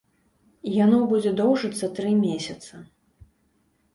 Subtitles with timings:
[0.83, 2.73] Яно будзе доўжыцца тры месяцы.